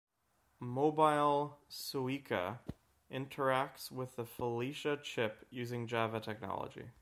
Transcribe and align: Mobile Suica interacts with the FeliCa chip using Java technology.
Mobile 0.59 1.59
Suica 1.69 2.57
interacts 3.11 3.91
with 3.91 4.15
the 4.15 4.23
FeliCa 4.23 5.03
chip 5.03 5.45
using 5.51 5.85
Java 5.85 6.19
technology. 6.19 6.89